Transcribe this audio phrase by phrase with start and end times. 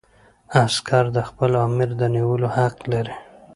[0.63, 3.15] عسکر د خپل آمر د نیولو حق لري.